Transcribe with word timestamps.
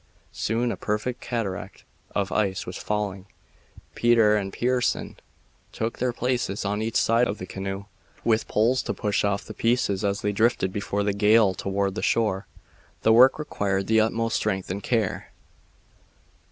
Soon 0.33 0.71
a 0.71 0.75
perfect 0.77 1.21
cataract 1.21 1.83
of 2.15 2.31
ice 2.31 2.65
was 2.65 2.75
falling. 2.75 3.27
Peter 3.93 4.35
and 4.35 4.51
Pearson 4.51 5.15
took 5.71 5.99
their 5.99 6.11
places 6.11 6.65
on 6.65 6.81
each 6.81 6.95
side 6.95 7.27
of 7.27 7.37
the 7.37 7.43
bow 7.43 7.43
of 7.43 7.49
the 7.49 7.53
canoe, 7.53 7.85
with 8.23 8.47
poles 8.47 8.81
to 8.81 8.95
push 8.95 9.23
off 9.23 9.45
the 9.45 9.53
pieces 9.53 10.03
as 10.03 10.21
they 10.21 10.31
drifted 10.31 10.73
before 10.73 11.03
the 11.03 11.13
gale 11.13 11.53
toward 11.53 11.93
the 11.93 12.01
shore. 12.01 12.47
The 13.03 13.13
work 13.13 13.37
required 13.37 13.85
the 13.85 14.01
utmost 14.01 14.37
strength 14.37 14.71
and 14.71 14.81
care. 14.81 15.31